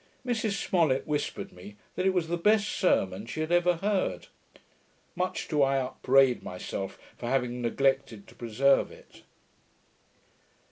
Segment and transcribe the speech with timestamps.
[0.25, 4.29] Mrs Smollet whispered me, that it was the best sermon she had ever heard.
[5.15, 9.21] Much do I upbraid myself for having neglected to preserve it.